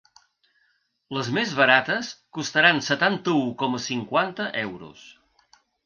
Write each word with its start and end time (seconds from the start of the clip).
Les 1.17 1.29
més 1.35 1.51
barates 1.59 2.09
costaran 2.39 2.83
setanta-u 2.91 3.47
coma 3.63 3.83
cinquanta 3.87 4.53
euros. 4.67 5.11